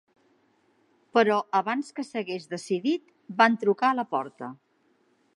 Però, 1.17 1.35
abans 1.59 1.91
que 1.99 2.05
s'hagués 2.07 2.47
decidit, 2.53 3.13
van 3.43 3.57
trucar 3.65 3.91
a 3.91 3.99
la 3.99 4.07
porta. 4.15 4.49